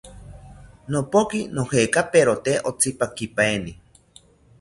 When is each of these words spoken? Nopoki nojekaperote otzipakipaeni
Nopoki 0.95 1.41
nojekaperote 1.57 2.53
otzipakipaeni 2.71 3.77